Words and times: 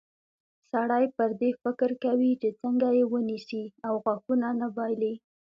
سړی 0.71 1.05
پر 1.15 1.29
دې 1.39 1.49
فکر 1.63 1.89
کوي 2.05 2.31
چې 2.41 2.49
څنګه 2.61 2.87
یې 2.97 3.03
ونیسي 3.11 3.63
او 3.87 3.93
غاښونه 4.03 4.47
نه 4.59 4.67
بایلي. 4.75 5.13